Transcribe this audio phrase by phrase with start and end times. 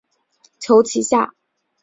[0.59, 1.35] 求其下